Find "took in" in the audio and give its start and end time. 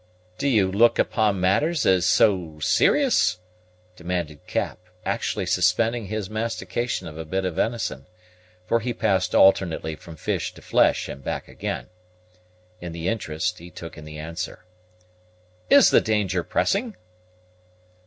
13.69-14.03